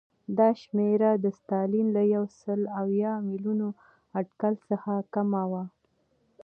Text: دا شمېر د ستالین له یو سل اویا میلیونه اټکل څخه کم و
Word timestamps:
دا 0.37 0.49
شمېر 0.61 1.01
د 1.23 1.25
ستالین 1.39 1.87
له 1.95 2.03
یو 2.15 2.23
سل 2.39 2.59
اویا 2.81 3.13
میلیونه 3.27 3.67
اټکل 4.19 4.53
څخه 4.69 4.93
کم 5.13 5.29
و 5.51 5.53